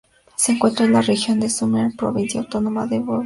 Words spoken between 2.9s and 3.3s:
Voivodina.